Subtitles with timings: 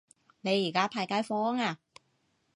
[0.41, 1.77] 你而家派街坊呀